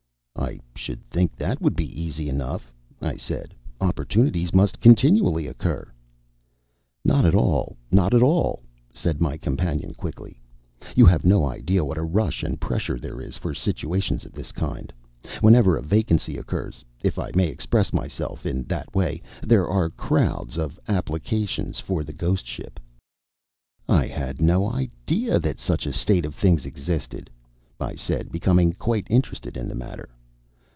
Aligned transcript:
"I 0.33 0.59
should 0.75 1.05
think 1.07 1.35
that 1.35 1.61
would 1.61 1.75
be 1.75 2.01
easy 2.01 2.27
enough," 2.27 2.73
I 2.99 3.15
said. 3.15 3.53
"Opportunities 3.79 4.55
must 4.55 4.79
continually 4.81 5.45
occur." 5.45 5.91
"Not 7.05 7.25
at 7.25 7.35
all! 7.35 7.77
not 7.91 8.15
at 8.15 8.23
all!" 8.23 8.63
said 8.91 9.21
my 9.21 9.37
companion 9.37 9.93
quickly. 9.93 10.39
"You 10.95 11.05
have 11.05 11.25
no 11.25 11.45
idea 11.45 11.85
what 11.85 11.99
a 11.99 12.03
rush 12.03 12.41
and 12.41 12.59
pressure 12.59 12.97
there 12.97 13.21
is 13.21 13.37
for 13.37 13.53
situations 13.53 14.25
of 14.25 14.31
this 14.31 14.51
kind. 14.51 14.91
Whenever 15.41 15.77
a 15.77 15.81
vacancy 15.83 16.37
occurs, 16.39 16.83
if 17.03 17.19
I 17.19 17.29
may 17.35 17.49
express 17.49 17.93
myself 17.93 18.43
in 18.43 18.63
that 18.63 18.95
way, 18.95 19.21
there 19.43 19.67
are 19.67 19.91
crowds 19.91 20.57
of 20.57 20.79
applications 20.87 21.79
for 21.79 22.03
the 22.03 22.13
ghost 22.13 22.47
ship." 22.47 22.79
"I 23.87 24.07
had 24.07 24.41
no 24.41 24.67
idea 24.67 25.39
that 25.39 25.59
such 25.59 25.85
a 25.85 25.93
state 25.93 26.25
of 26.25 26.33
things 26.33 26.65
existed," 26.65 27.29
I 27.79 27.93
said, 27.93 28.31
becoming 28.31 28.73
quite 28.73 29.05
interested 29.07 29.55
in 29.55 29.67
the 29.67 29.75
matter. 29.75 30.09